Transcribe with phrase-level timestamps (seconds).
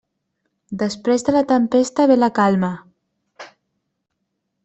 [0.83, 2.71] Després de la tempesta ve la calma.